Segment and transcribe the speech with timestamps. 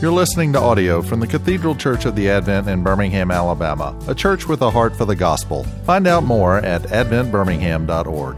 [0.00, 4.14] You're listening to audio from the Cathedral Church of the Advent in Birmingham, Alabama, a
[4.14, 5.62] church with a heart for the gospel.
[5.86, 8.36] Find out more at adventbirmingham.org.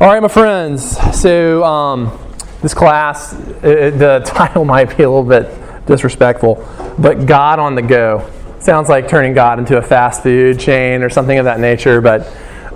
[0.00, 0.96] All right, my friends.
[1.20, 2.18] So, um,
[2.62, 6.66] this class, it, the title might be a little bit disrespectful,
[6.98, 8.28] but God on the Go.
[8.58, 12.26] Sounds like turning God into a fast food chain or something of that nature, but,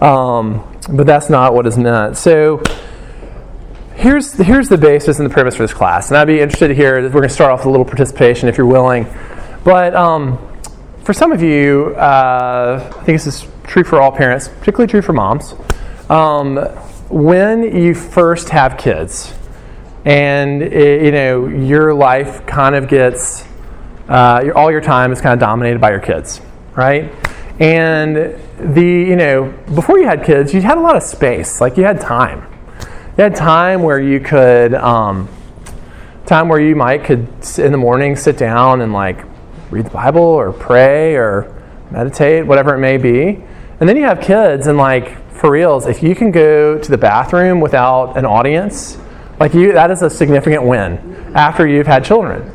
[0.03, 2.19] um, but that's not what is meant.
[2.19, 2.63] So,
[3.97, 6.11] here's, here's the basis and the premise for this class.
[6.11, 8.49] And I'd be interested to hear, we're going to start off with a little participation
[8.49, 9.07] if you're willing.
[9.65, 10.39] But um,
[11.03, 15.03] for some of you, uh, I think this is true for all parents, particularly true
[15.03, 15.55] for moms.
[16.09, 16.57] Um,
[17.09, 19.33] when you first have kids,
[20.05, 23.45] and it, you know your life kind of gets
[24.09, 26.41] uh, your, all your time is kind of dominated by your kids,
[26.77, 27.13] right?
[27.59, 31.77] And the you know before you had kids, you had a lot of space, like
[31.77, 32.47] you had time.
[33.17, 35.27] You had time where you could um,
[36.27, 39.25] time where you might could in the morning sit down and like
[39.71, 41.51] read the Bible or pray or
[41.91, 43.43] meditate, whatever it may be.
[43.81, 46.99] And then you have kids, and like for reals, if you can go to the
[46.99, 48.99] bathroom without an audience,
[49.41, 52.53] like you, that is a significant win after you've had children.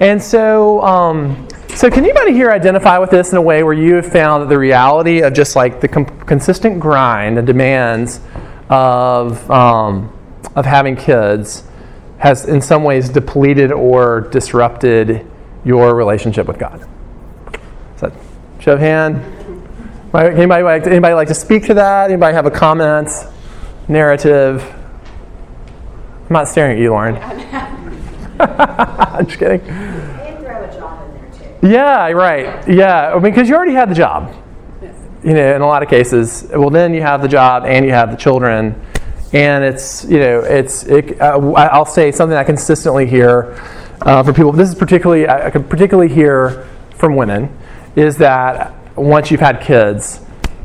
[0.00, 3.96] And so, um, so can anybody here identify with this in a way where you
[3.96, 8.20] have found that the reality of just like the com- consistent grind and demands
[8.68, 10.12] of um,
[10.54, 11.64] of having kids
[12.18, 15.26] has in some ways depleted or disrupted
[15.64, 16.86] your relationship with God?
[17.94, 18.12] Is that
[18.60, 19.16] show of hand?
[20.14, 22.10] Anybody like to, anybody like to speak to that?
[22.10, 23.10] Anybody have a comment,
[23.88, 24.62] narrative?
[26.28, 27.16] I'm not staring at you, Lauren.
[28.40, 29.60] I'm just kidding.
[31.60, 32.68] Yeah, right.
[32.68, 34.34] Yeah, I mean, because you already had the job.
[35.24, 36.48] You know, in a lot of cases.
[36.54, 38.80] Well, then you have the job and you have the children,
[39.32, 40.84] and it's you know, it's.
[40.84, 43.60] It, uh, I'll say something I consistently hear
[44.02, 44.52] uh, for people.
[44.52, 47.56] This is particularly I can particularly hear from women
[47.96, 50.20] is that once you've had kids,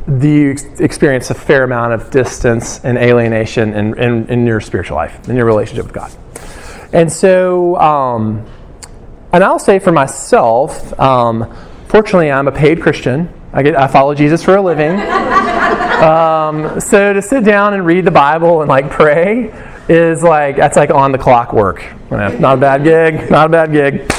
[0.07, 5.29] you experience a fair amount of distance and alienation in, in, in your spiritual life,
[5.29, 6.11] in your relationship with God.
[6.91, 8.45] And so, um,
[9.31, 11.55] and I'll say for myself, um,
[11.87, 13.33] fortunately, I'm a paid Christian.
[13.53, 14.99] I, get, I follow Jesus for a living.
[16.01, 19.53] um, so to sit down and read the Bible and like pray
[19.87, 21.85] is like, that's like on the clock work.
[22.09, 24.11] Not a bad gig, not a bad gig.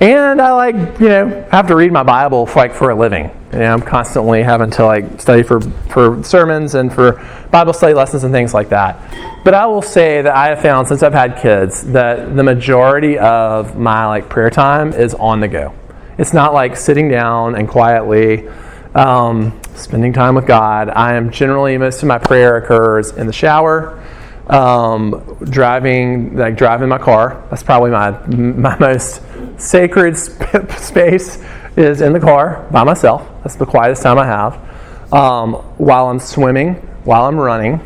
[0.00, 3.30] And I like, you know, have to read my Bible for, like for a living.
[3.52, 7.94] You know, I'm constantly having to like study for, for sermons and for Bible study
[7.94, 8.98] lessons and things like that.
[9.44, 13.16] But I will say that I have found since I've had kids that the majority
[13.16, 15.72] of my like prayer time is on the go.
[16.18, 18.48] It's not like sitting down and quietly
[18.94, 20.90] um, spending time with God.
[20.90, 24.02] I am generally most of my prayer occurs in the shower,
[24.48, 27.44] um, driving like driving my car.
[27.50, 29.22] That's probably my my most
[29.58, 31.42] sacred sp- space
[31.76, 33.26] is in the car by myself.
[33.42, 35.12] That's the quietest time I have.
[35.12, 36.74] Um, while I'm swimming,
[37.04, 37.80] while I'm running,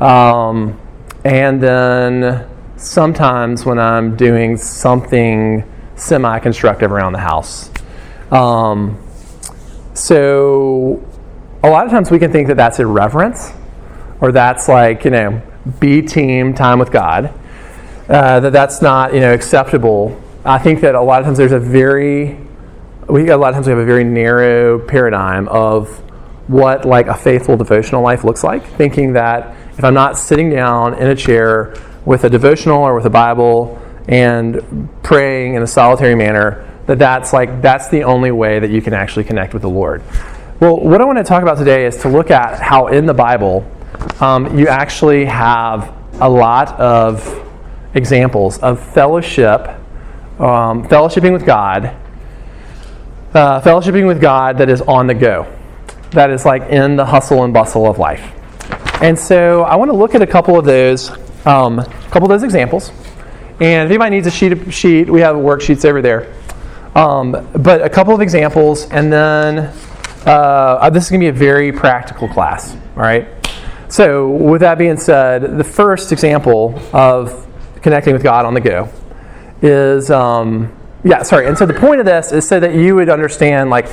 [0.00, 0.78] um,
[1.24, 5.64] and then sometimes when I'm doing something
[5.96, 7.70] semi constructive around the house.
[9.96, 11.02] So,
[11.62, 13.50] a lot of times we can think that that's irreverence,
[14.20, 15.40] or that's like, you know,
[15.80, 17.32] B team time with God,
[18.08, 20.20] uh, that that's not, you know, acceptable.
[20.44, 22.36] I think that a lot of times there's a very
[23.08, 25.88] we a lot of times we have a very narrow paradigm of
[26.48, 30.94] what like a faithful devotional life looks like, thinking that if I'm not sitting down
[30.94, 31.74] in a chair
[32.04, 37.32] with a devotional or with a Bible and praying in a solitary manner, that that's
[37.32, 40.02] like that's the only way that you can actually connect with the Lord.
[40.60, 43.14] Well, what I want to talk about today is to look at how in the
[43.14, 43.70] Bible
[44.20, 47.42] um, you actually have a lot of
[47.94, 49.68] examples of fellowship,
[50.38, 51.94] um, fellowshipping with God
[53.36, 55.46] uh, fellowshipping with God that is on the go,
[56.12, 58.32] that is like in the hustle and bustle of life.
[59.02, 61.10] And so I want to look at a couple of those,
[61.46, 62.90] um, a couple of those examples.
[63.60, 66.32] And if anybody needs a sheet, sheet we have worksheets over there.
[66.96, 69.70] Um, but a couple of examples, and then
[70.24, 72.74] uh, this is going to be a very practical class.
[72.96, 73.28] All right.
[73.88, 77.46] So with that being said, the first example of
[77.82, 78.88] connecting with God on the go
[79.60, 81.46] is um, yeah, sorry.
[81.46, 83.86] And so the point of this is so that you would understand, like,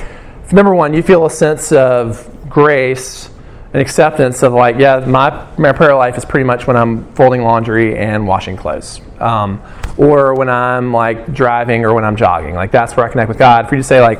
[0.53, 3.29] number one, you feel a sense of grace
[3.73, 7.41] and acceptance of, like, yeah, my, my prayer life is pretty much when I'm folding
[7.41, 9.01] laundry and washing clothes.
[9.19, 9.61] Um,
[9.97, 12.53] or when I'm, like, driving or when I'm jogging.
[12.53, 13.67] Like, that's where I connect with God.
[13.67, 14.19] For you to say, like,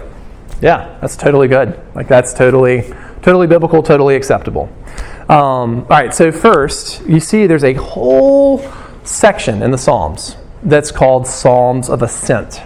[0.61, 1.79] yeah, that's totally good.
[1.94, 4.69] Like, that's totally, totally biblical, totally acceptable.
[5.29, 8.63] Um, all right, so first, you see there's a whole
[9.03, 12.61] section in the Psalms that's called Psalms of Ascent.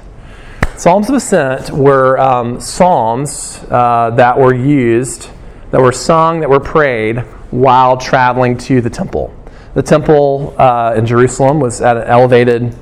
[0.76, 5.30] Psalms of Ascent were um, psalms uh, that were used,
[5.72, 7.20] that were sung, that were prayed
[7.52, 9.34] while traveling to the temple.
[9.74, 12.76] The temple uh, in Jerusalem was at an elevated,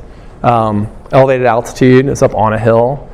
[0.44, 2.08] um, elevated altitude.
[2.08, 3.10] It's up on a hill.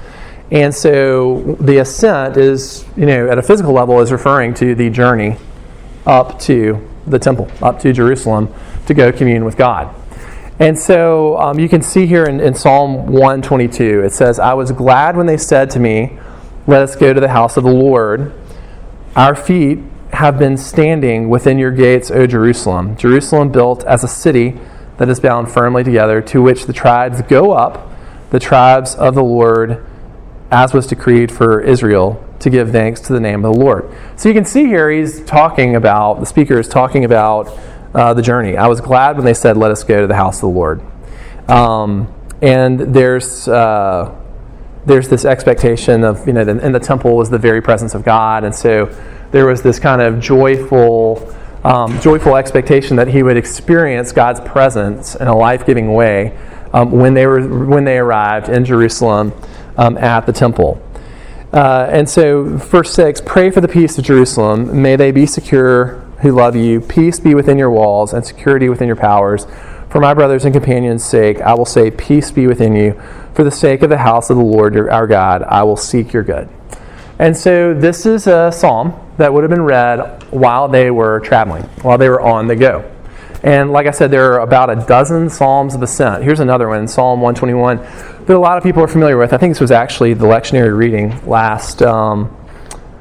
[0.51, 4.89] And so the ascent is, you know, at a physical level, is referring to the
[4.89, 5.37] journey
[6.05, 8.53] up to the temple, up to Jerusalem
[8.85, 9.95] to go commune with God.
[10.59, 14.71] And so um, you can see here in, in Psalm 122, it says, I was
[14.71, 16.19] glad when they said to me,
[16.67, 18.33] Let us go to the house of the Lord.
[19.15, 19.79] Our feet
[20.13, 22.95] have been standing within your gates, O Jerusalem.
[22.95, 24.57] Jerusalem built as a city
[24.99, 27.91] that is bound firmly together, to which the tribes go up,
[28.29, 29.85] the tribes of the Lord,
[30.49, 33.93] as was decreed for Israel, to give thanks to the name of the Lord.
[34.15, 37.49] So you can see here he's talking about, the speaker is talking about
[37.93, 38.55] uh, the journey.
[38.55, 40.81] I was glad when they said, Let us go to the house of the Lord.
[41.49, 43.45] Um, and there's.
[43.45, 44.20] Uh,
[44.85, 48.43] there's this expectation of, you know, in the temple was the very presence of God.
[48.43, 48.85] And so
[49.31, 51.33] there was this kind of joyful,
[51.63, 56.37] um, joyful expectation that he would experience God's presence in a life giving way
[56.73, 59.33] um, when, they were, when they arrived in Jerusalem
[59.77, 60.81] um, at the temple.
[61.53, 64.81] Uh, and so, verse 6 pray for the peace of Jerusalem.
[64.81, 66.79] May they be secure who love you.
[66.79, 69.45] Peace be within your walls and security within your powers.
[69.91, 72.99] For my brothers and companions' sake, I will say, Peace be within you.
[73.33, 76.23] For the sake of the house of the Lord our God, I will seek your
[76.23, 76.47] good.
[77.19, 81.63] And so this is a psalm that would have been read while they were traveling,
[81.83, 82.89] while they were on the go.
[83.43, 86.23] And like I said, there are about a dozen psalms of ascent.
[86.23, 89.33] Here's another one, Psalm 121, that a lot of people are familiar with.
[89.33, 92.35] I think this was actually the lectionary reading last um,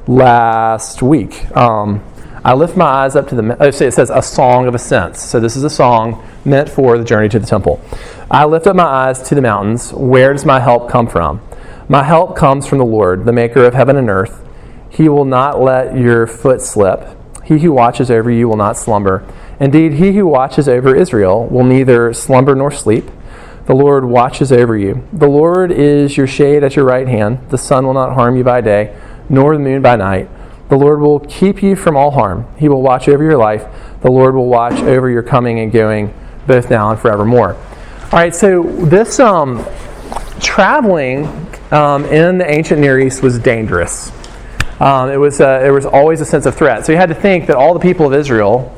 [0.08, 1.54] last week.
[1.56, 2.02] Um,
[2.42, 3.56] I lift my eyes up to the.
[3.60, 5.22] Oh, it says a song of ascents.
[5.22, 7.82] So this is a song meant for the journey to the temple.
[8.30, 9.92] I lift up my eyes to the mountains.
[9.92, 11.42] Where does my help come from?
[11.88, 14.42] My help comes from the Lord, the maker of heaven and earth.
[14.88, 17.16] He will not let your foot slip.
[17.44, 19.26] He who watches over you will not slumber.
[19.58, 23.10] Indeed, he who watches over Israel will neither slumber nor sleep.
[23.66, 25.06] The Lord watches over you.
[25.12, 27.50] The Lord is your shade at your right hand.
[27.50, 28.96] The sun will not harm you by day,
[29.28, 30.28] nor the moon by night.
[30.70, 32.46] The Lord will keep you from all harm.
[32.56, 33.66] He will watch over your life.
[34.02, 36.14] The Lord will watch over your coming and going,
[36.46, 37.54] both now and forevermore.
[37.54, 39.66] All right, so this um,
[40.38, 41.26] traveling
[41.72, 44.12] um, in the ancient Near East was dangerous.
[44.78, 46.86] Um, it was uh, there was always a sense of threat.
[46.86, 48.74] So you had to think that all the people of Israel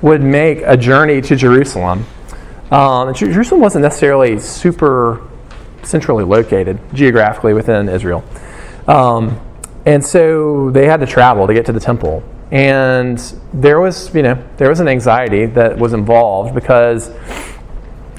[0.00, 2.06] would make a journey to Jerusalem.
[2.70, 5.28] Um, Jerusalem wasn't necessarily super
[5.82, 8.24] centrally located geographically within Israel.
[8.86, 9.40] Um,
[9.84, 12.22] and so they had to travel to get to the temple.
[12.50, 13.18] And
[13.54, 17.10] there was, you know, there was an anxiety that was involved because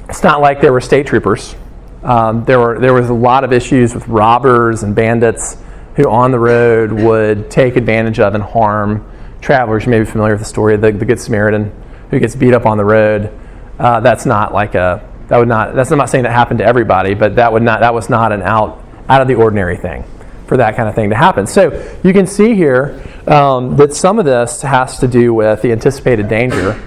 [0.08, 1.54] it's not like there were state troopers.
[2.02, 5.56] Um, there were there was a lot of issues with robbers and bandits
[5.96, 9.08] who on the road would take advantage of and harm
[9.40, 9.84] travelers.
[9.84, 11.72] You may be familiar with the story of the, the Good Samaritan
[12.10, 13.32] who gets beat up on the road.
[13.78, 16.66] Uh, that's not like a that would not that's I'm not saying that happened to
[16.66, 20.04] everybody, but that would not that was not an out out of the ordinary thing
[20.46, 21.46] for that kind of thing to happen.
[21.46, 21.70] So
[22.02, 26.28] you can see here um, that some of this has to do with the anticipated
[26.28, 26.80] danger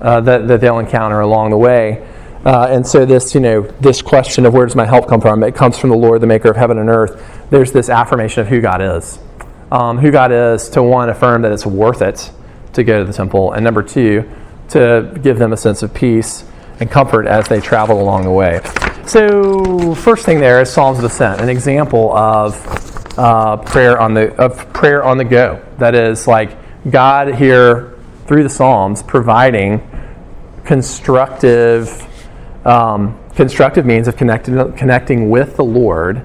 [0.00, 2.06] uh, that, that they'll encounter along the way.
[2.44, 5.42] Uh, and so this, you know, this question of where does my help come from?
[5.42, 7.22] It comes from the Lord, the maker of heaven and earth.
[7.50, 9.18] There's this affirmation of who God is.
[9.70, 12.32] Um, who God is to one, affirm that it's worth it
[12.72, 14.28] to go to the temple, and number two,
[14.70, 16.44] to give them a sense of peace
[16.80, 18.60] and comfort as they travel along the way.
[19.06, 22.54] So, first thing there is Psalms of Ascent, an example of
[23.16, 25.62] uh, prayer on the of prayer on the go.
[25.78, 26.56] That is like
[26.90, 29.86] God here through the Psalms providing
[30.64, 32.06] constructive
[32.64, 36.18] um, constructive means of connecting connecting with the Lord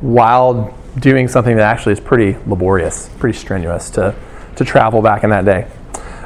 [0.00, 4.14] while doing something that actually is pretty laborious, pretty strenuous to
[4.56, 5.66] to travel back in that day.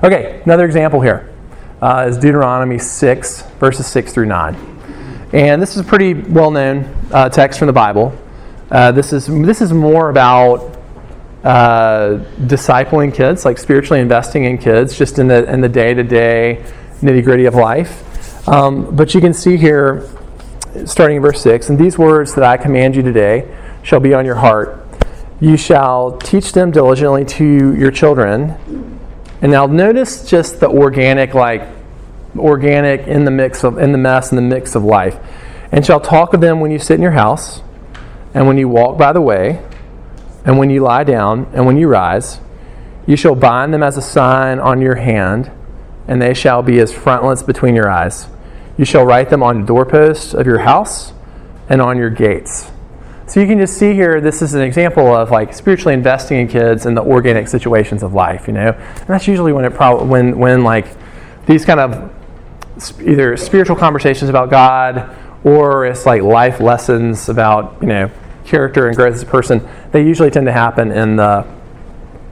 [0.02, 1.32] Okay, another example here
[1.80, 4.54] uh, is Deuteronomy six verses six through nine,
[5.32, 8.16] and this is a pretty well known uh, text from the Bible.
[8.70, 10.76] Uh, this is this is more about
[11.44, 16.02] uh, discipling kids, like spiritually investing in kids, just in the in the day to
[16.02, 16.64] day
[17.00, 18.48] nitty gritty of life.
[18.48, 20.08] Um, but you can see here,
[20.84, 24.24] starting in verse six, and these words that I command you today shall be on
[24.24, 24.84] your heart.
[25.38, 28.56] You shall teach them diligently to your children.
[29.42, 31.62] And now notice just the organic, like
[32.36, 35.16] organic in the mix of in the mess in the mix of life.
[35.70, 37.60] And shall talk of them when you sit in your house
[38.34, 39.62] and when you walk by the way,
[40.44, 42.40] and when you lie down, and when you rise,
[43.06, 45.50] you shall bind them as a sign on your hand,
[46.08, 48.28] and they shall be as frontlets between your eyes.
[48.78, 51.12] You shall write them on the doorposts of your house
[51.68, 52.70] and on your gates.
[53.28, 56.46] So you can just see here, this is an example of like spiritually investing in
[56.46, 58.70] kids in the organic situations of life, you know?
[58.70, 60.86] And that's usually when it probably, when, when like
[61.46, 62.12] these kind of
[63.00, 68.10] either spiritual conversations about God or it's like life lessons about, you know,
[68.44, 71.46] character and growth as a person, they usually tend to happen in the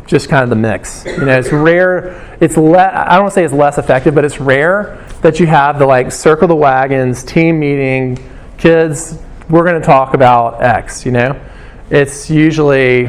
[0.07, 1.07] just kind of the mix.
[1.07, 2.37] You know, it's rare.
[2.41, 5.47] It's le- I don't want to say it's less effective, but it's rare that you
[5.47, 8.19] have the like circle the wagons team meeting,
[8.59, 9.19] kids
[9.49, 11.39] we're going to talk about X, you know?
[11.91, 13.07] It's usually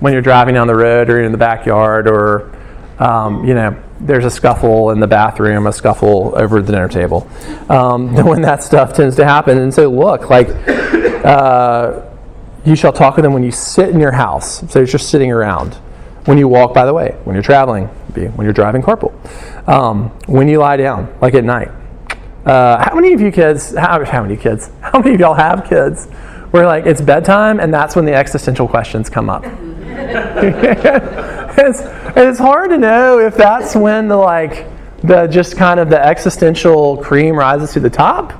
[0.00, 2.52] when you're driving down the road or in the backyard or,
[2.98, 7.28] um, you know, there's a scuffle in the bathroom, a scuffle over the dinner table.
[7.68, 9.58] Um, when that stuff tends to happen.
[9.58, 10.48] And so, look, like,
[11.24, 12.02] uh,
[12.64, 14.70] you shall talk with them when you sit in your house.
[14.70, 15.74] So it's just sitting around.
[16.24, 19.12] When you walk, by the way, when you're traveling, when you're driving carpool,
[19.68, 21.70] um, when you lie down, like at night,
[22.46, 25.64] uh, how many of you kids, how, how many kids, how many of y'all have
[25.64, 26.06] kids
[26.52, 29.42] where like it's bedtime and that's when the existential questions come up?
[31.58, 31.80] it's,
[32.16, 34.66] it's hard to know if that's when the like,
[35.02, 38.32] the just kind of the existential cream rises to the top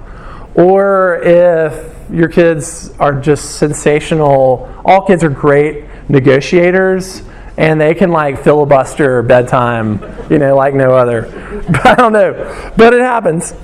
[0.55, 4.71] or if your kids are just sensational.
[4.85, 7.23] All kids are great negotiators
[7.57, 10.01] and they can like filibuster bedtime,
[10.31, 11.23] you know, like no other.
[11.69, 12.73] But I don't know.
[12.77, 13.55] But it happens.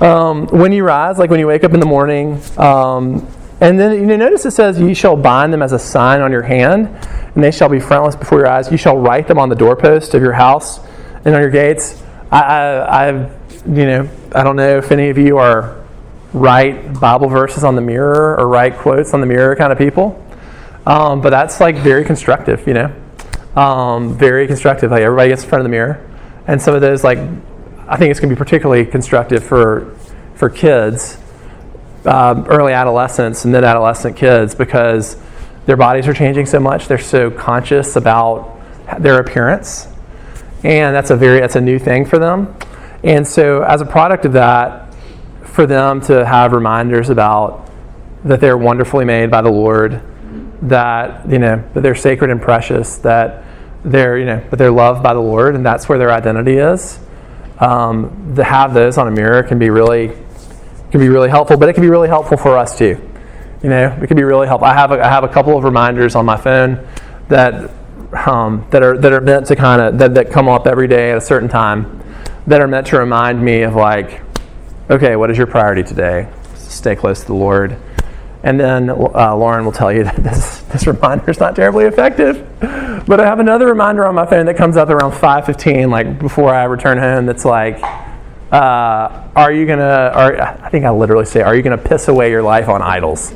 [0.00, 3.26] Um, when you rise, like when you wake up in the morning, um,
[3.60, 6.32] and then you know, notice it says, "You shall bind them as a sign on
[6.32, 6.88] your hand,
[7.34, 8.70] and they shall be frontlets before your eyes.
[8.70, 10.80] You shall write them on the doorpost of your house
[11.24, 13.32] and on your gates." I, I, I've,
[13.66, 15.84] you know, I don't know if any of you are
[16.32, 20.20] write Bible verses on the mirror or write quotes on the mirror kind of people,
[20.86, 22.92] um, but that's like very constructive, you know,
[23.56, 24.90] um, very constructive.
[24.90, 26.04] Like everybody gets in front of the mirror,
[26.46, 27.18] and some of those like
[27.86, 29.94] I think it's going to be particularly constructive for
[30.34, 31.18] for kids,
[32.04, 35.16] uh, early adolescents and mid adolescent kids because
[35.66, 36.88] their bodies are changing so much.
[36.88, 38.60] They're so conscious about
[38.98, 39.88] their appearance,
[40.62, 42.54] and that's a very that's a new thing for them.
[43.02, 44.94] And so, as a product of that,
[45.44, 47.70] for them to have reminders about
[48.24, 50.00] that they're wonderfully made by the Lord,
[50.62, 53.44] that you know that they're sacred and precious, that
[53.84, 56.98] they're you know that they're loved by the Lord, and that's where their identity is
[57.58, 60.08] um, to have those on a mirror can be really
[60.90, 63.00] can be really helpful, but it can be really helpful for us too.
[63.64, 64.68] You know, it can be really helpful.
[64.68, 66.86] I have a, I have a couple of reminders on my phone
[67.28, 67.70] that
[68.26, 71.10] um, that are that are meant to kind of that, that come up every day
[71.10, 72.02] at a certain time
[72.46, 74.20] that are meant to remind me of like,
[74.90, 76.30] okay, what is your priority today?
[76.56, 77.78] Stay close to the Lord.
[78.42, 82.46] And then uh, Lauren will tell you that this, this reminder is not terribly effective.
[82.60, 86.54] But I have another reminder on my phone that comes up around 5:15, like before
[86.54, 87.24] I return home.
[87.24, 87.80] That's like,
[88.54, 92.30] uh, "Are you gonna?" Or I think I literally say, "Are you gonna piss away
[92.30, 93.30] your life on idols?"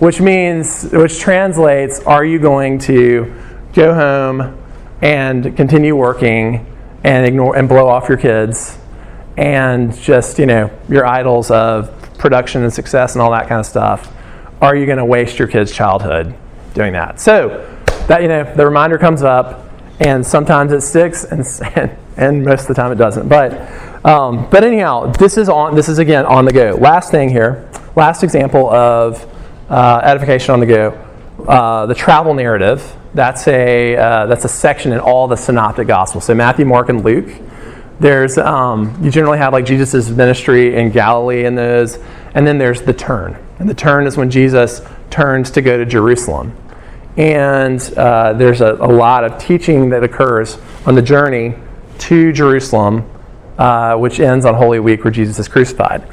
[0.00, 3.32] Which means, which translates, "Are you going to
[3.72, 4.56] go home
[5.02, 6.66] and continue working
[7.04, 8.78] and ignore and blow off your kids
[9.36, 13.66] and just you know your idols of production and success and all that kind of
[13.66, 14.10] stuff?"
[14.64, 16.34] are you going to waste your kid's childhood
[16.74, 17.20] doing that?
[17.20, 17.66] So
[18.08, 19.68] that you know, the reminder comes up,
[20.00, 23.28] and sometimes it sticks, and and, and most of the time it doesn't.
[23.28, 23.52] But
[24.04, 25.74] um, but anyhow, this is on.
[25.74, 26.76] This is again on the go.
[26.80, 29.26] Last thing here, last example of
[29.70, 30.90] uh, edification on the go.
[31.48, 32.96] Uh, the travel narrative.
[33.14, 36.24] That's a uh, that's a section in all the synoptic gospels.
[36.24, 37.30] So Matthew, Mark, and Luke.
[38.00, 41.98] There's um, you generally have like Jesus' ministry in Galilee and those,
[42.34, 43.38] and then there's the turn.
[43.58, 46.56] And the turn is when Jesus turns to go to Jerusalem.
[47.16, 51.54] And uh, there's a, a, lot of teaching that occurs on the journey
[51.98, 53.08] to Jerusalem,
[53.58, 56.06] uh, which ends on Holy Week where Jesus is crucified.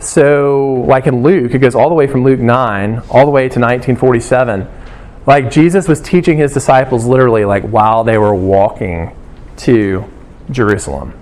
[0.00, 3.48] So, like in Luke, it goes all the way from Luke 9 all the way
[3.48, 4.68] to 1947.
[5.26, 9.14] Like Jesus was teaching his disciples literally like while they were walking
[9.58, 10.04] to
[10.50, 11.20] Jerusalem.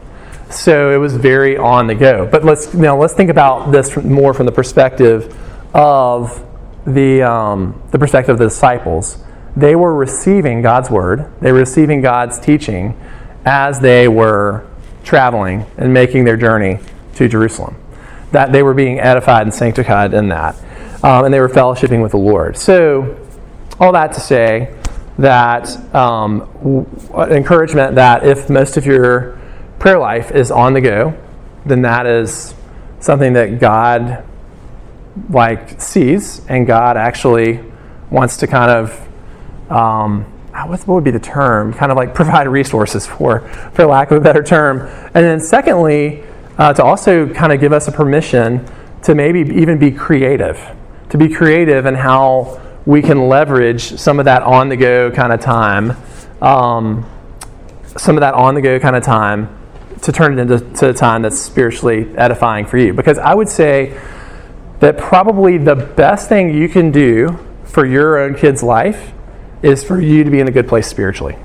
[0.50, 2.28] So it was very on the go.
[2.30, 5.34] But let's now let's think about this more from the perspective
[5.74, 6.44] of
[6.86, 9.18] the, um, the perspective of the disciples.
[9.56, 13.00] They were receiving God's word, they were receiving God's teaching
[13.46, 14.66] as they were
[15.04, 16.80] traveling and making their journey
[17.14, 17.76] to Jerusalem.
[18.32, 20.56] That they were being edified and sanctified in that.
[21.04, 22.56] Um, and they were fellowshipping with the Lord.
[22.56, 23.20] So,
[23.78, 24.74] all that to say
[25.18, 26.86] that um, w-
[27.30, 29.38] encouragement that if most of your
[29.78, 31.16] prayer life is on the go,
[31.66, 32.54] then that is
[33.00, 34.24] something that God
[35.30, 37.60] like sees, and God actually
[38.10, 40.26] wants to kind of um,
[40.62, 41.72] what would be the term?
[41.74, 43.40] Kind of like provide resources for,
[43.72, 44.80] for lack of a better term.
[44.80, 46.24] And then secondly,
[46.58, 48.66] uh, to also kind of give us a permission
[49.02, 50.60] to maybe even be creative,
[51.10, 55.32] to be creative in how we can leverage some of that on the go kind
[55.32, 55.96] of time,
[56.40, 57.10] um,
[57.96, 59.58] some of that on the go kind of time
[60.02, 62.92] to turn it into time that's spiritually edifying for you.
[62.92, 63.98] Because I would say
[64.80, 69.12] that probably the best thing you can do for your own kid's life
[69.64, 71.36] is for you to be in a good place spiritually.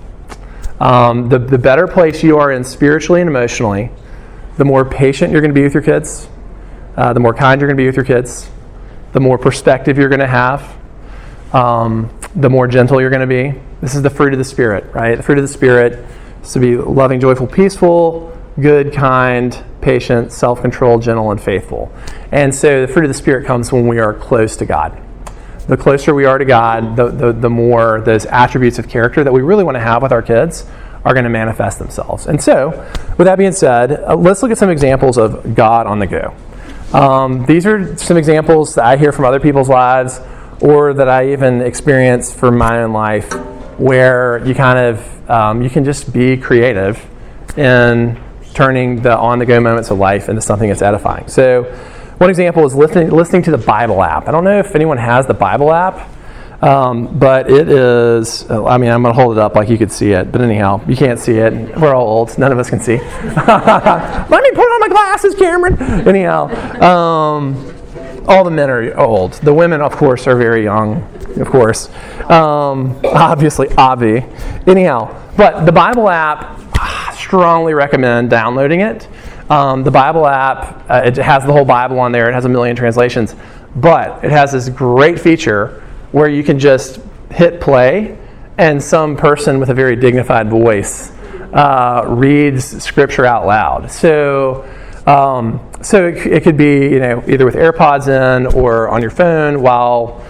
[0.79, 3.91] Um, the, the better place you are in spiritually and emotionally,
[4.57, 6.27] the more patient you're going to be with your kids,
[6.97, 8.49] uh, the more kind you're going to be with your kids,
[9.13, 10.77] the more perspective you're going to have,
[11.53, 13.57] um, the more gentle you're going to be.
[13.81, 15.15] This is the fruit of the Spirit, right?
[15.15, 16.05] The fruit of the Spirit
[16.43, 21.91] is to be loving, joyful, peaceful, good, kind, patient, self controlled, gentle, and faithful.
[22.31, 25.01] And so the fruit of the Spirit comes when we are close to God.
[25.69, 29.31] The closer we are to God, the, the, the more those attributes of character that
[29.31, 30.65] we really want to have with our kids
[31.05, 32.25] are going to manifest themselves.
[32.25, 32.69] And so,
[33.17, 36.35] with that being said, uh, let's look at some examples of God on the go.
[36.91, 40.19] Um, these are some examples that I hear from other people's lives
[40.59, 43.31] or that I even experience from my own life
[43.77, 46.99] where you kind of um, you can just be creative
[47.57, 48.19] in
[48.55, 51.27] turning the on-the-go moments of life into something that's edifying.
[51.27, 51.63] So,
[52.19, 54.27] one example is listening listening to the Bible app.
[54.27, 56.07] I don't know if anyone has the Bible app.
[56.61, 59.93] Um, but it is, I mean, I'm going to hold it up like you could
[59.93, 60.29] see it.
[60.29, 61.53] But anyhow, you can't see it.
[61.77, 62.37] We're all old.
[62.37, 62.97] None of us can see.
[62.97, 65.81] Let me put on my glasses, Cameron.
[66.05, 66.47] Anyhow,
[66.83, 67.75] um,
[68.27, 69.33] all the men are old.
[69.35, 71.01] The women, of course, are very young,
[71.39, 71.87] of course.
[72.29, 74.25] Um, obviously, Avi.
[74.67, 76.59] Anyhow, but the Bible app,
[77.15, 79.07] strongly recommend downloading it.
[79.49, 82.29] Um, the Bible app, uh, it has the whole Bible on there.
[82.29, 83.35] It has a million translations.
[83.75, 86.99] But it has this great feature where you can just
[87.31, 88.17] hit play
[88.57, 91.11] and some person with a very dignified voice
[91.53, 93.91] uh, reads scripture out loud.
[93.91, 94.69] So,
[95.07, 99.11] um, so it, it, could be you know either with AirPods in or on your
[99.11, 100.23] phone while.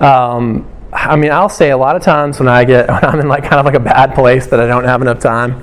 [0.00, 3.28] Um, I mean, I'll say a lot of times when I get when I'm in
[3.28, 5.62] like kind of like a bad place that I don't have enough time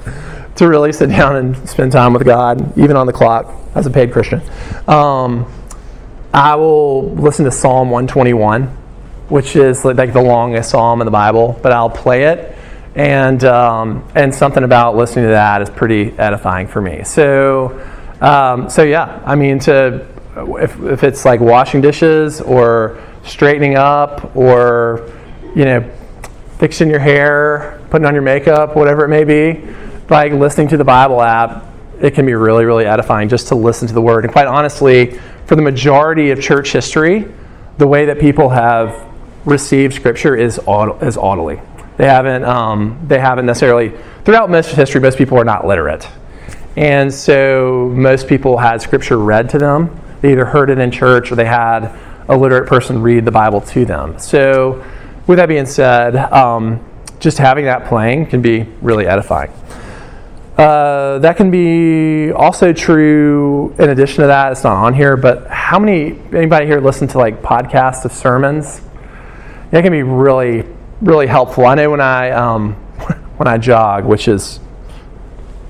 [0.56, 3.90] to really sit down and spend time with God, even on the clock as a
[3.90, 4.42] paid Christian.
[4.88, 5.52] Um,
[6.34, 8.84] I will listen to Psalm 121
[9.30, 12.56] which is like the longest psalm in the Bible, but I'll play it.
[12.96, 17.04] And, um, and something about listening to that is pretty edifying for me.
[17.04, 17.82] So,
[18.22, 20.06] um, so yeah, I mean, to,
[20.60, 25.12] if, if it's like washing dishes or straightening up or,
[25.56, 25.92] you know,
[26.58, 29.68] fixing your hair, putting on your makeup, whatever it may be,
[30.10, 31.66] like listening to the Bible app,
[32.02, 34.26] it can be really, really edifying just to listen to the Word.
[34.26, 37.32] And quite honestly, for the majority of church history,
[37.78, 39.06] the way that people have
[39.46, 41.60] received Scripture is aud- is audibly.
[41.98, 45.00] They haven't um, they haven't necessarily throughout most of history.
[45.02, 46.08] Most people are not literate,
[46.76, 50.02] and so most people had Scripture read to them.
[50.22, 51.96] They either heard it in church or they had
[52.28, 54.18] a literate person read the Bible to them.
[54.20, 54.84] So,
[55.28, 56.84] with that being said, um,
[57.20, 59.52] just having that playing can be really edifying.
[60.58, 63.76] Uh, that can be also true.
[63.78, 67.18] In addition to that, it's not on here, but how many anybody here listen to
[67.18, 68.82] like podcasts of sermons?
[69.72, 70.64] that can be really,
[71.02, 71.66] really helpful.
[71.66, 72.74] I know when I um,
[73.38, 74.60] when I jog, which is,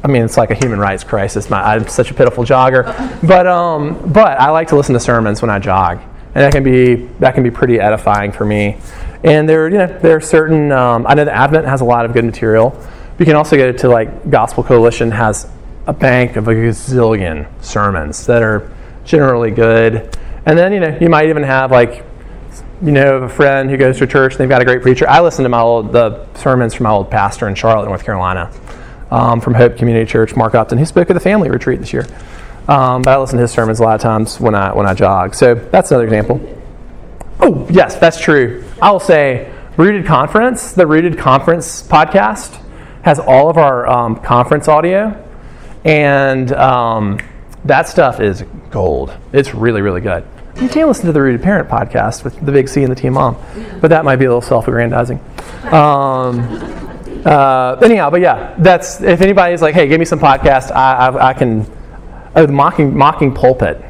[0.03, 1.49] I mean, it's like a human rights crisis.
[1.49, 2.85] My, I'm such a pitiful jogger,
[3.27, 6.63] but um, but I like to listen to sermons when I jog, and that can
[6.63, 8.77] be that can be pretty edifying for me.
[9.23, 10.71] And there, you know, there are certain.
[10.71, 12.79] Um, I know the Advent has a lot of good material.
[13.17, 15.47] You can also go to like Gospel Coalition has
[15.87, 18.71] a bank of a gazillion sermons that are
[19.05, 20.17] generally good.
[20.45, 22.03] And then you know you might even have like
[22.81, 25.07] you know a friend who goes to church and they've got a great preacher.
[25.07, 28.51] I listen to my old the sermons from my old pastor in Charlotte, North Carolina,
[29.11, 30.77] um, from Hope Community Church, Mark Upton.
[30.77, 32.05] who spoke at the family retreat this year.
[32.67, 34.93] Um, but I listen to his sermons a lot of times when I when I
[34.93, 35.35] jog.
[35.35, 36.41] So that's another example.
[37.39, 38.65] Oh yes, that's true.
[38.81, 42.61] I will say Rooted Conference, the Rooted Conference podcast
[43.05, 45.15] has all of our um, conference audio,
[45.85, 47.19] and um,
[47.63, 49.15] that stuff is gold.
[49.31, 50.25] It's really really good.
[50.59, 53.13] You can listen to the Rooted Parent podcast with the big C and the Team
[53.13, 53.37] Mom,
[53.79, 55.19] but that might be a little self-aggrandizing.
[55.71, 56.39] Um,
[57.25, 61.29] uh, anyhow, but yeah, that's if anybody's like, hey, give me some podcast, I, I,
[61.29, 61.71] I can.
[62.35, 63.85] Oh, the mocking mocking pulpit.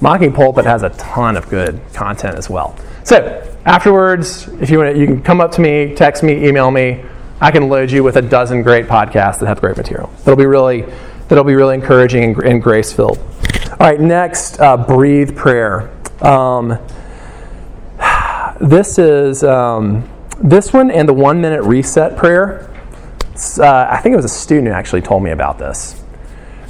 [0.00, 2.74] Mocking pulpit has a ton of good content as well.
[3.04, 7.04] So afterwards, if you want, you can come up to me, text me, email me.
[7.40, 10.10] I can load you with a dozen great podcasts that have great material.
[10.18, 10.86] That'll be really
[11.28, 13.18] that'll be really encouraging and, and grace filled.
[13.18, 15.92] All right, next, uh, breathe prayer.
[16.22, 16.78] Um,
[18.60, 22.70] this is um, this one and the one minute reset prayer.
[23.58, 26.02] Uh, I think it was a student who actually told me about this.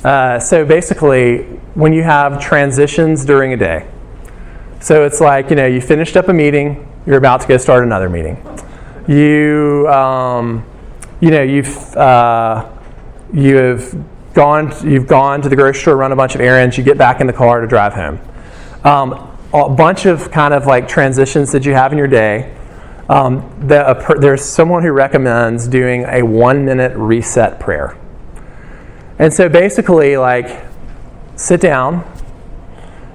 [0.05, 1.42] Uh, so basically,
[1.74, 3.87] when you have transitions during a day.
[4.81, 7.85] So it's like, you know, you finished up a meeting, you're about to go start
[7.85, 8.37] another meeting.
[9.09, 10.64] You, um,
[11.21, 12.69] you know, you've, uh,
[13.33, 16.85] you have gone, you've gone to the grocery store, run a bunch of errands, you
[16.85, 18.21] get back in the car to drive home.
[18.85, 22.55] Um, a bunch of kind of like transitions that you have in your day.
[23.09, 27.97] Um, the, per, there's someone who recommends doing a one minute reset prayer.
[29.19, 30.66] And so basically, like,
[31.37, 32.05] sit down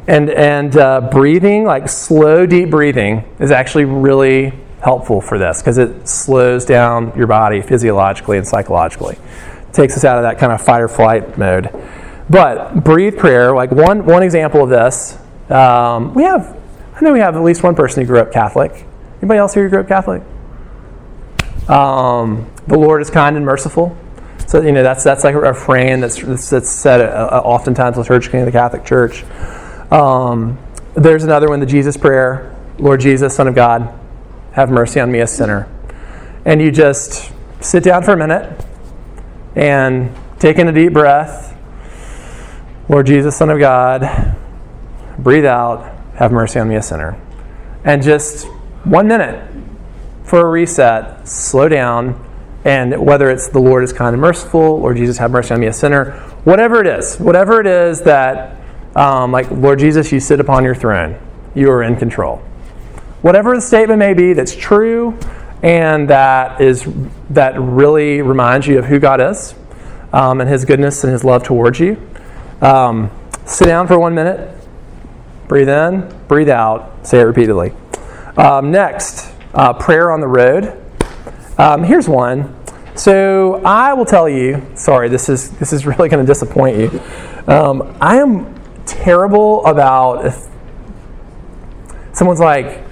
[0.08, 5.78] and, and uh, breathing, like slow, deep breathing, is actually really helpful for this because
[5.78, 9.16] it slows down your body physiologically and psychologically.
[9.16, 11.70] It takes us out of that kind of fight or flight mode.
[12.30, 15.18] But breathe prayer, like one, one example of this,
[15.50, 16.58] um, we have,
[16.96, 18.86] I know we have at least one person who grew up Catholic.
[19.18, 20.24] Anybody else here who grew up Catholic?
[21.70, 23.98] Um, the Lord is kind and merciful.
[24.48, 28.46] So you know that's that's like a refrain that's that's said uh, oftentimes liturgically in
[28.46, 29.24] the Catholic Church.
[29.92, 30.58] Um,
[30.94, 32.54] there's another one, the Jesus prayer.
[32.78, 33.94] Lord Jesus, Son of God,
[34.52, 35.68] have mercy on me, a sinner.
[36.46, 38.66] And you just sit down for a minute
[39.56, 41.56] and take in a deep breath.
[42.90, 44.36] Lord Jesus, Son of God,
[45.18, 47.20] breathe out, have mercy on me, a sinner.
[47.84, 48.48] And just
[48.84, 49.50] one minute
[50.24, 52.28] for a reset, slow down
[52.64, 55.68] and whether it's the Lord is kind and merciful, or Jesus have mercy on me,
[55.68, 56.12] a sinner,
[56.44, 58.62] whatever it is, whatever it is that,
[58.96, 61.20] um, like, Lord Jesus, you sit upon your throne,
[61.56, 62.42] you are in control.
[63.22, 65.18] Whatever the statement may be that's true
[65.64, 66.88] and that is
[67.30, 69.54] that really reminds you of who God is
[70.12, 72.02] um, and His goodness and His love towards you.
[72.62, 73.12] Um,
[73.46, 74.56] sit down for one minute,
[75.48, 77.74] breathe in, breathe out, say it repeatedly.
[78.38, 80.78] Um, next, uh, prayer on the road.
[81.58, 82.56] Um, here's one.
[82.96, 84.66] So I will tell you.
[84.76, 87.02] Sorry, this is this is really going to disappoint you.
[87.48, 90.48] Um, I am terrible about if
[92.14, 92.84] someone's like,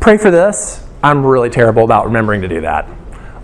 [0.00, 2.88] "Pray for this." I'm really terrible about remembering to do that.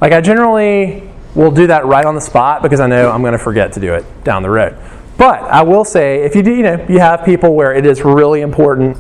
[0.00, 3.32] Like I generally will do that right on the spot because I know I'm going
[3.32, 4.76] to forget to do it down the road.
[5.16, 8.02] But I will say, if you do, you know, you have people where it is
[8.02, 8.96] really important.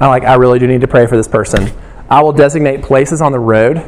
[0.00, 1.70] I like, I really do need to pray for this person.
[2.10, 3.78] I will designate places on the road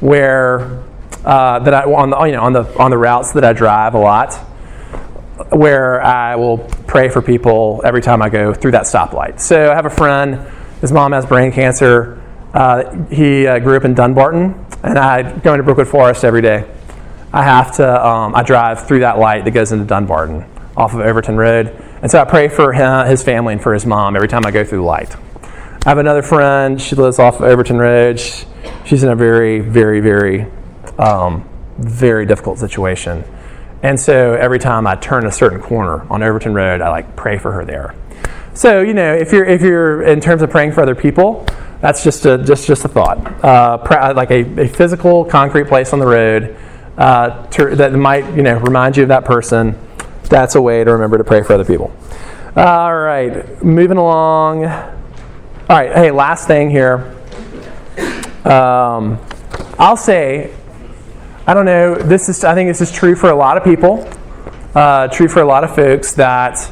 [0.00, 0.82] where
[1.24, 3.94] uh, that I on the you know on the on the routes that I drive
[3.94, 4.34] a lot,
[5.50, 9.40] where I will pray for people every time I go through that stoplight.
[9.40, 10.46] So I have a friend.
[10.80, 12.22] His mom has brain cancer.
[12.54, 16.68] Uh, he uh, grew up in Dunbarton, and I go into Brookwood Forest every day.
[17.32, 18.06] I have to.
[18.06, 20.44] Um, I drive through that light that goes into Dunbarton
[20.76, 21.68] off of Overton Road,
[22.00, 24.50] and so I pray for him, his family and for his mom every time I
[24.50, 25.14] go through the light.
[25.86, 26.80] I have another friend.
[26.80, 28.20] She lives off of Overton Road.
[28.84, 30.46] She's in a very, very, very,
[30.98, 33.24] um, very difficult situation.
[33.82, 37.38] And so every time I turn a certain corner on Overton Road, I like pray
[37.38, 37.94] for her there.
[38.54, 41.46] So you know, if you're if you're in terms of praying for other people,
[41.80, 46.00] that's just a just just a thought, uh, like a, a, physical, concrete place on
[46.00, 46.56] the road
[46.96, 49.78] uh, to, that might you know remind you of that person.
[50.24, 51.92] That's a way to remember to pray for other people.
[52.56, 54.64] All right, moving along.
[54.66, 57.14] All right, hey, last thing here.
[58.44, 59.18] Um,
[59.78, 60.52] I'll say,
[61.46, 61.94] I don't know.
[61.94, 64.08] This is I think this is true for a lot of people.
[64.74, 66.70] Uh, true for a lot of folks that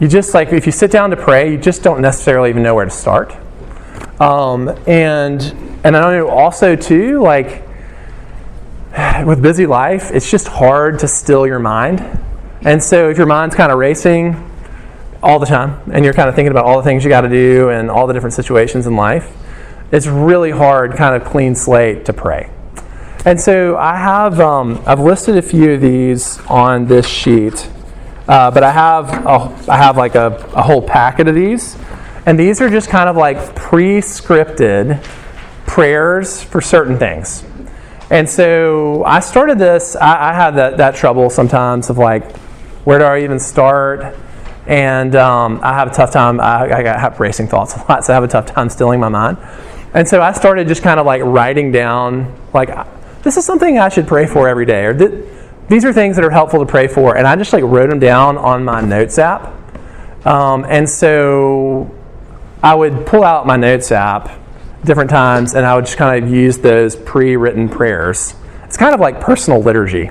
[0.00, 2.74] you just like if you sit down to pray, you just don't necessarily even know
[2.74, 3.36] where to start.
[4.20, 5.40] Um, and
[5.84, 7.62] and I know also too like
[9.24, 12.00] with busy life, it's just hard to still your mind.
[12.62, 14.44] And so if your mind's kind of racing
[15.22, 17.28] all the time and you're kind of thinking about all the things you got to
[17.28, 19.32] do and all the different situations in life,
[19.92, 22.50] it's really hard, kind of clean slate to pray.
[23.24, 27.70] And so I have um, I've listed a few of these on this sheet,
[28.26, 31.76] uh, but I have a, I have like a, a whole packet of these,
[32.28, 35.02] and these are just kind of like pre-scripted
[35.66, 37.42] prayers for certain things.
[38.10, 39.96] And so I started this.
[39.96, 42.30] I, I had that, that trouble sometimes of like,
[42.84, 44.14] where do I even start?
[44.66, 46.38] And um, I have a tough time.
[46.38, 49.08] I, I have racing thoughts a lot, so I have a tough time stilling my
[49.08, 49.38] mind.
[49.94, 52.68] And so I started just kind of like writing down, like,
[53.22, 56.30] this is something I should pray for every day, or these are things that are
[56.30, 57.16] helpful to pray for.
[57.16, 59.54] And I just like wrote them down on my notes app.
[60.26, 61.94] Um, and so
[62.62, 64.30] I would pull out my notes app
[64.84, 68.34] different times, and I would just kind of use those pre-written prayers.
[68.64, 70.10] It's kind of like personal liturgy,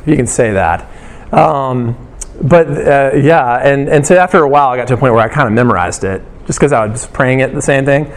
[0.00, 0.86] if you can say that.
[1.32, 2.08] Um,
[2.40, 5.22] but uh, yeah, and, and so after a while, I got to a point where
[5.22, 8.12] I kind of memorized it, just because I was praying it the same thing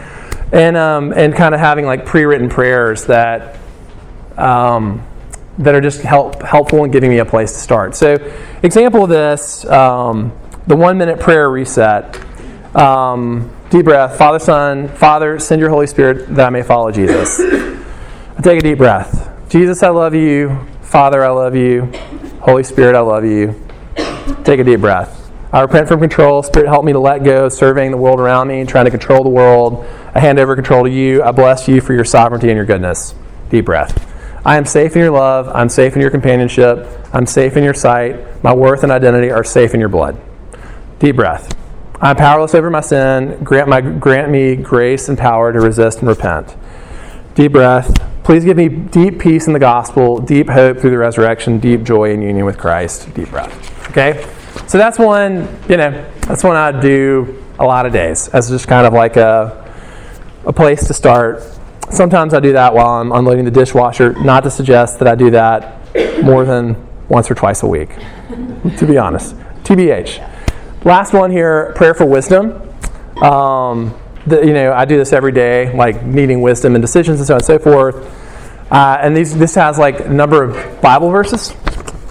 [0.52, 3.58] and um, and kind of having like pre-written prayers that
[4.36, 5.04] um,
[5.58, 7.96] that are just help helpful in giving me a place to start.
[7.96, 8.14] So,
[8.62, 10.32] example of this, um,
[10.66, 12.20] the one minute prayer reset.
[12.76, 14.18] Um, deep breath.
[14.18, 17.38] Father, Son, Father, send your Holy Spirit that I may follow Jesus.
[18.42, 19.30] Take a deep breath.
[19.48, 20.58] Jesus, I love you.
[20.82, 21.90] Father, I love you.
[22.40, 23.58] Holy Spirit, I love you.
[24.44, 25.32] Take a deep breath.
[25.54, 26.42] I repent from control.
[26.42, 29.24] Spirit, help me to let go of surveying the world around me, trying to control
[29.24, 29.86] the world.
[30.14, 31.22] I hand over control to you.
[31.22, 33.14] I bless you for your sovereignty and your goodness.
[33.48, 34.06] Deep breath.
[34.44, 35.48] I am safe in your love.
[35.48, 36.86] I'm safe in your companionship.
[37.14, 38.42] I'm safe in your sight.
[38.44, 40.20] My worth and identity are safe in your blood.
[40.98, 41.61] Deep breath.
[42.02, 43.38] I'm powerless over my sin.
[43.44, 46.56] Grant, my, grant me grace and power to resist and repent.
[47.36, 47.96] Deep breath.
[48.24, 52.10] Please give me deep peace in the gospel, deep hope through the resurrection, deep joy
[52.10, 53.14] in union with Christ.
[53.14, 53.88] Deep breath.
[53.90, 54.28] Okay?
[54.66, 58.66] So that's one, you know, that's one I do a lot of days as just
[58.66, 59.72] kind of like a,
[60.44, 61.40] a place to start.
[61.90, 64.12] Sometimes I do that while I'm unloading the dishwasher.
[64.14, 67.90] Not to suggest that I do that more than once or twice a week,
[68.76, 69.36] to be honest.
[69.62, 70.31] TBH.
[70.84, 72.60] Last one here prayer for wisdom.
[73.22, 77.26] Um, the, you know, I do this every day, like needing wisdom and decisions and
[77.26, 77.96] so on and so forth.
[78.68, 81.54] Uh, and these, this has like a number of Bible verses.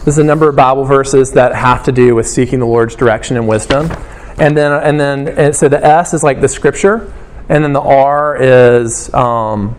[0.05, 3.35] There's a number of Bible verses that have to do with seeking the Lord's direction
[3.35, 3.91] and wisdom.
[4.39, 7.11] And then, and then, and so the S is like the scripture,
[7.49, 9.77] and then the R is um,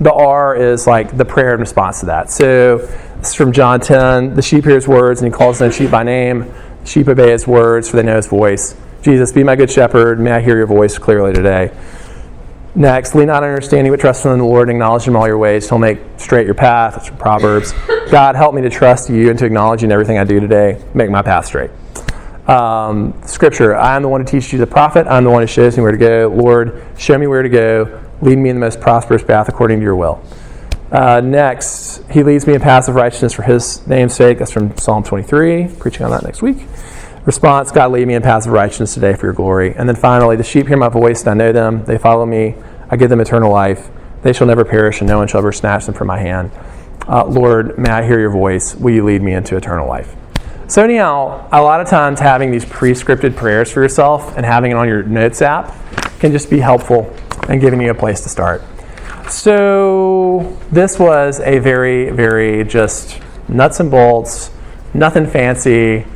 [0.00, 2.30] the R is like the prayer in response to that.
[2.30, 2.78] So
[3.18, 4.34] this is from John 10.
[4.34, 6.52] The sheep hears words, and he calls them sheep by name.
[6.86, 8.76] Sheep obey his words, for they know his voice.
[9.02, 10.20] Jesus, be my good shepherd.
[10.20, 11.72] May I hear your voice clearly today.
[12.76, 15.38] Next, lean not on understanding, but trust in the Lord and acknowledge him all your
[15.38, 15.68] ways.
[15.68, 16.94] He'll make straight your path.
[16.94, 17.72] That's from Proverbs.
[18.10, 20.84] God, help me to trust you and to acknowledge you in everything I do today.
[20.94, 21.70] Make my path straight.
[22.46, 25.06] Um, scripture, I am the one who teaches you the prophet.
[25.08, 26.28] I'm the one who shows me where to go.
[26.28, 28.02] Lord, show me where to go.
[28.20, 30.22] Lead me in the most prosperous path according to your will.
[30.90, 34.38] Uh, next, he leads me in paths of righteousness for his name's sake.
[34.38, 35.68] That's from Psalm 23.
[35.78, 36.58] Preaching on that next week.
[37.24, 39.74] Response God, lead me in paths of righteousness today for your glory.
[39.74, 41.84] And then finally, the sheep hear my voice, and I know them.
[41.84, 42.54] They follow me.
[42.88, 43.88] I give them eternal life.
[44.22, 46.52] They shall never perish, and no one shall ever snatch them from my hand.
[47.08, 48.76] Uh, Lord, may I hear your voice.
[48.76, 50.14] Will you lead me into eternal life?
[50.68, 54.70] So, anyhow, a lot of times having these pre scripted prayers for yourself and having
[54.70, 55.74] it on your notes app
[56.20, 57.12] can just be helpful
[57.48, 58.62] and giving you a place to start.
[59.28, 64.50] So, this was a very, very just nuts and bolts,
[64.94, 66.06] nothing fancy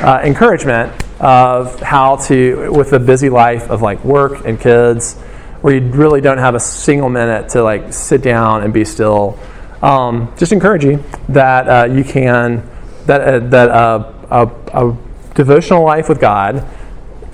[0.00, 5.14] uh, encouragement of how to, with a busy life of like work and kids,
[5.60, 9.38] where you really don't have a single minute to like sit down and be still.
[9.80, 12.68] Um, just encourage you that uh, you can,
[13.06, 14.96] that, uh, that uh, a, a
[15.34, 16.66] devotional life with God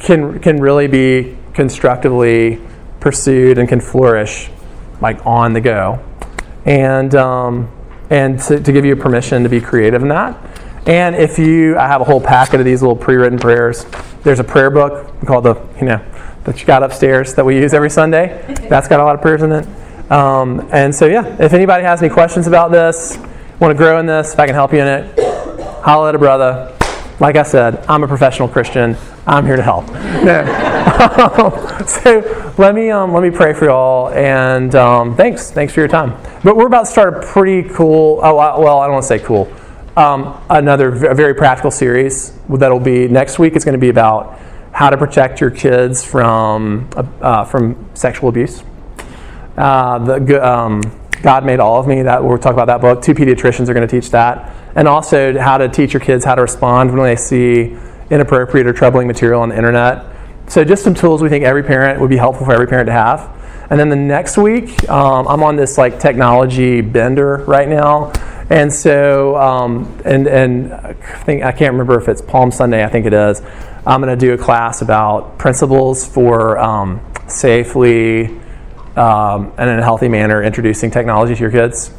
[0.00, 2.60] can, can really be constructively
[3.00, 4.50] pursued and can flourish
[5.00, 6.04] like on the go.
[6.64, 7.70] And, um,
[8.10, 10.36] and to, to give you permission to be creative in that.
[10.86, 13.86] And if you, I have a whole packet of these little pre-written prayers.
[14.22, 16.04] There's a prayer book called the, you know,
[16.44, 18.44] that you got upstairs that we use every Sunday.
[18.68, 19.66] That's got a lot of prayers in it.
[20.10, 23.16] Um, and so, yeah, if anybody has any questions about this,
[23.60, 25.18] want to grow in this, if I can help you in it,
[25.82, 26.73] holla at a brother.
[27.20, 28.96] Like I said, I'm a professional Christian.
[29.26, 29.86] I'm here to help.
[31.88, 35.80] so let me um, let me pray for you all, and um, thanks, thanks for
[35.80, 36.10] your time.
[36.42, 38.20] But we're about to start a pretty cool.
[38.22, 39.50] Oh, well, I don't want to say cool.
[39.96, 43.54] Um, another very practical series that'll be next week.
[43.54, 44.40] It's going to be about
[44.72, 48.64] how to protect your kids from uh, from sexual abuse.
[49.56, 50.82] Uh, the, um,
[51.22, 52.02] God made all of me.
[52.02, 53.02] That we'll talk about that book.
[53.02, 56.34] Two pediatricians are going to teach that, and also how to teach your kids how
[56.34, 57.76] to respond when they see
[58.10, 60.04] inappropriate or troubling material on the internet.
[60.46, 62.92] So just some tools we think every parent would be helpful for every parent to
[62.92, 63.30] have.
[63.70, 68.12] And then the next week, um, I'm on this like technology bender right now,
[68.50, 72.84] and so um, and and I think I can't remember if it's Palm Sunday.
[72.84, 73.40] I think it is.
[73.86, 78.26] I'm going to do a class about principles for um, safely
[78.96, 81.90] um, and in a healthy manner introducing technology to your kids.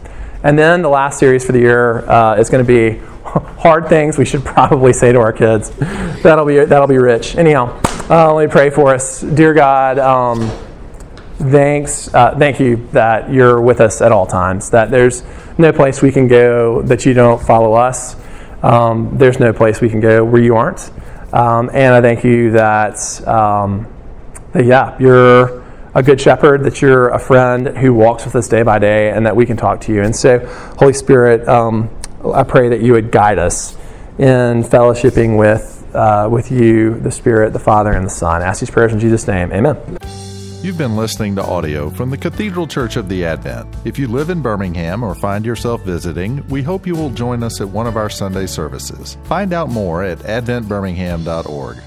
[0.46, 4.16] And then the last series for the year uh, is going to be hard things
[4.16, 5.72] we should probably say to our kids.
[6.22, 7.36] That'll be that'll be rich.
[7.36, 7.82] Anyhow,
[8.12, 9.98] uh, let me pray for us, dear God.
[9.98, 10.48] Um,
[11.50, 14.70] thanks, uh, thank you that you're with us at all times.
[14.70, 15.24] That there's
[15.58, 18.16] no place we can go that you don't follow us.
[18.62, 20.92] Um, there's no place we can go where you aren't.
[21.34, 23.92] Um, and I thank you that, um,
[24.54, 25.65] that yeah, you're
[25.96, 29.26] a good shepherd, that you're a friend who walks with us day by day, and
[29.26, 30.04] that we can talk to you.
[30.04, 30.46] And so,
[30.78, 31.90] Holy Spirit, um,
[32.34, 33.78] I pray that you would guide us
[34.20, 38.42] in fellowshipping with, uh, with you, the Spirit, the Father, and the Son.
[38.42, 39.52] I ask these prayers in Jesus' name.
[39.54, 39.78] Amen.
[40.62, 43.74] You've been listening to audio from the Cathedral Church of the Advent.
[43.86, 47.62] If you live in Birmingham or find yourself visiting, we hope you will join us
[47.62, 49.16] at one of our Sunday services.
[49.26, 51.78] Find out more at adventbirmingham.org.